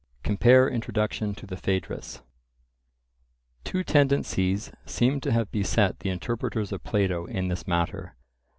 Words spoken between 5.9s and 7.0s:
the interpreters of